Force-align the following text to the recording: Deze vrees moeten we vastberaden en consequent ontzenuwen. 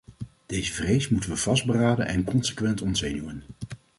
Deze 0.45 0.73
vrees 0.73 1.09
moeten 1.09 1.29
we 1.29 1.35
vastberaden 1.35 2.05
en 2.05 2.23
consequent 2.23 2.81
ontzenuwen. 2.81 3.43